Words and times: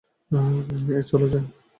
এই 0.95 1.03
চল 1.09 1.21
যাই! 1.31 1.43